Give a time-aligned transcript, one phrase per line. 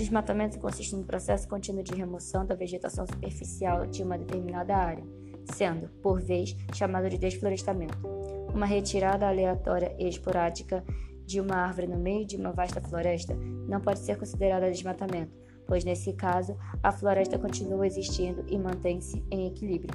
[0.00, 5.04] desmatamento consiste no processo contínuo de remoção da vegetação superficial de uma determinada área,
[5.52, 7.98] sendo, por vez, chamado de desflorestamento.
[8.54, 10.82] Uma retirada aleatória e esporádica
[11.26, 13.36] de uma árvore no meio de uma vasta floresta
[13.68, 15.36] não pode ser considerada desmatamento,
[15.66, 19.94] pois nesse caso a floresta continua existindo e mantém-se em equilíbrio.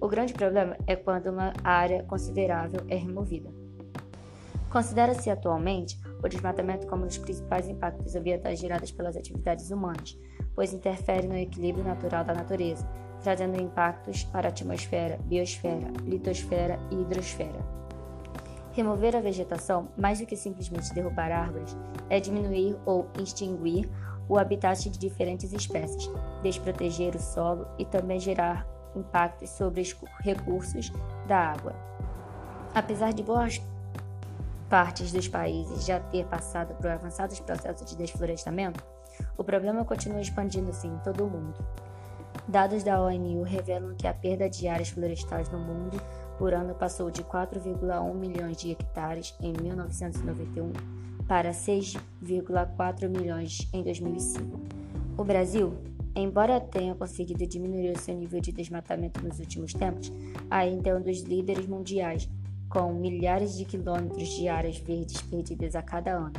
[0.00, 3.65] O grande problema é quando uma área considerável é removida.
[4.76, 10.18] Considera-se atualmente o desmatamento como um dos principais impactos ambientais gerados pelas atividades humanas,
[10.54, 12.86] pois interfere no equilíbrio natural da natureza,
[13.22, 17.58] trazendo impactos para a atmosfera, biosfera, litosfera e hidrosfera.
[18.72, 21.74] Remover a vegetação, mais do que simplesmente derrubar árvores,
[22.10, 23.88] é diminuir ou extinguir
[24.28, 26.10] o habitat de diferentes espécies,
[26.42, 30.92] desproteger o solo e também gerar impactos sobre os recursos
[31.26, 31.74] da água.
[32.74, 33.58] Apesar de boas
[34.68, 38.84] partes dos países já ter passado por avançados processos de desflorestamento,
[39.36, 41.64] o problema continua expandindo-se em todo o mundo.
[42.46, 46.00] Dados da ONU revelam que a perda de áreas florestais no mundo
[46.38, 50.72] por ano passou de 4,1 milhões de hectares em 1991
[51.26, 54.60] para 6,4 milhões em 2005.
[55.16, 55.74] O Brasil,
[56.14, 60.12] embora tenha conseguido diminuir o seu nível de desmatamento nos últimos tempos,
[60.50, 62.28] ainda é um dos líderes mundiais
[62.68, 66.32] com milhares de quilômetros de áreas verdes perdidas a cada ano.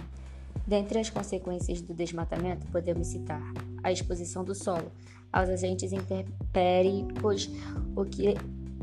[0.66, 3.42] Dentre as consequências do desmatamento, podemos citar
[3.84, 4.92] a exposição do solo
[5.31, 7.50] aos agentes intempéricos,
[7.95, 8.36] o que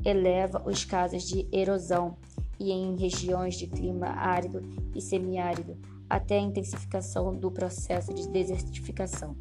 [0.04, 2.16] eleva os casos de erosão,
[2.58, 4.62] e em regiões de clima árido
[4.94, 5.76] e semiárido,
[6.08, 9.36] até a intensificação do processo de desertificação.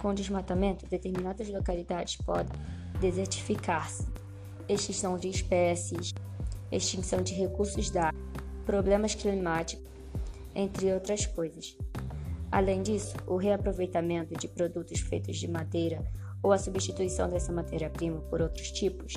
[0.00, 2.58] Com o desmatamento, determinadas localidades podem
[3.00, 4.06] desertificar-se,
[4.68, 6.14] extinção de espécies,
[6.70, 8.20] extinção de recursos da água,
[8.64, 9.86] problemas climáticos,
[10.54, 11.76] entre outras coisas.
[12.50, 16.04] Além disso, o reaproveitamento de produtos feitos de madeira
[16.42, 19.14] ou a substituição dessa matéria-prima por outros tipos,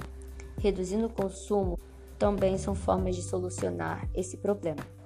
[0.59, 1.79] reduzindo o consumo,
[2.17, 4.98] também são formas de solucionar esse problema.